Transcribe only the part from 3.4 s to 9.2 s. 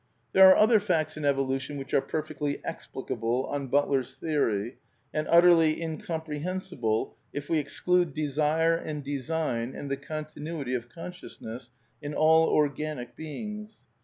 on Butler's theory, and utterly incomprehensible^j^ if we exclude desire and